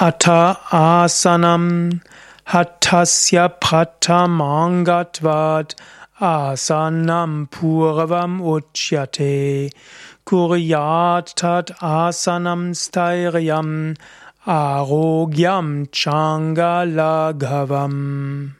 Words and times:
Atta 0.00 0.56
asanam 0.70 2.00
hattasya 2.46 3.48
pratamangatvat 3.60 5.74
asanam 6.20 7.48
purvam 7.50 8.40
uchyate 8.40 9.72
kuryat 10.24 11.34
tat 11.34 11.70
asanam 11.82 12.76
stairyam 12.76 13.96
arogyam 14.46 15.88
changalaghavam. 15.90 18.54